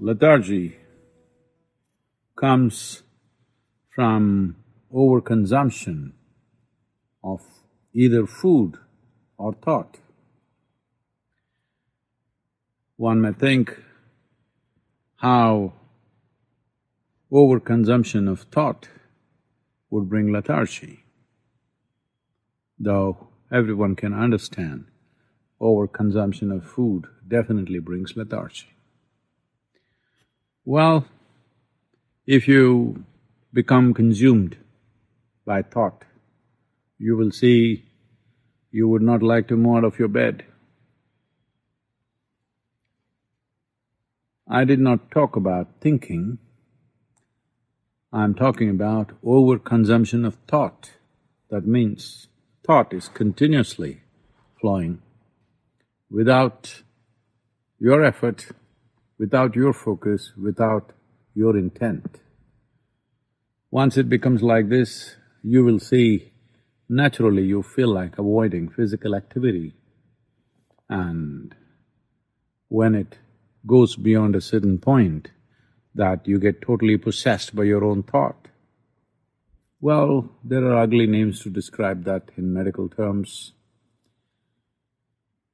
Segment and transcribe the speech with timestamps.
[0.00, 0.76] lethargy
[2.36, 3.02] comes
[3.88, 4.56] from
[4.94, 6.12] overconsumption
[7.24, 7.42] of
[7.92, 8.76] either food
[9.36, 9.98] or thought.
[12.96, 13.76] One may think
[15.16, 15.72] how
[17.32, 18.88] overconsumption of thought
[19.90, 21.04] would bring lethargy,
[22.78, 24.86] though everyone can understand
[25.60, 28.77] overconsumption of food definitely brings lethargy.
[30.70, 31.06] Well,
[32.26, 33.06] if you
[33.54, 34.58] become consumed
[35.46, 36.04] by thought,
[36.98, 37.86] you will see
[38.70, 40.44] you would not like to move out of your bed.
[44.46, 46.36] I did not talk about thinking,
[48.12, 50.90] I'm talking about overconsumption of thought.
[51.48, 52.28] That means
[52.62, 54.02] thought is continuously
[54.60, 55.00] flowing
[56.10, 56.82] without
[57.80, 58.48] your effort,
[59.18, 60.92] without your focus, without
[61.34, 62.20] your intent.
[63.70, 66.32] Once it becomes like this, you will see
[66.88, 69.74] naturally you feel like avoiding physical activity.
[70.88, 71.54] And
[72.68, 73.18] when it
[73.66, 75.28] goes beyond a certain point,
[75.94, 78.48] that you get totally possessed by your own thought.
[79.80, 83.52] Well, there are ugly names to describe that in medical terms.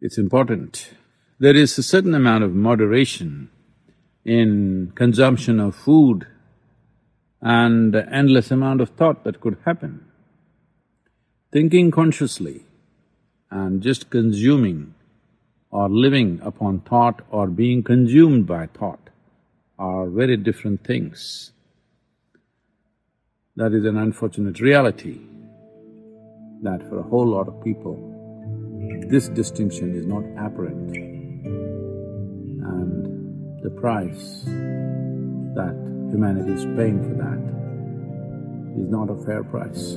[0.00, 0.90] It's important.
[1.38, 3.50] There is a certain amount of moderation
[4.24, 6.26] in consumption of food
[7.40, 10.04] and endless amount of thought that could happen.
[11.52, 12.64] Thinking consciously
[13.50, 14.94] and just consuming
[15.70, 19.10] or living upon thought or being consumed by thought
[19.78, 21.52] are very different things.
[23.56, 25.20] That is an unfortunate reality
[26.62, 27.96] that for a whole lot of people,
[29.08, 31.13] this distinction is not apparent
[33.64, 35.74] the price that
[36.12, 37.40] humanity is paying for that
[38.78, 39.96] is not a fair price.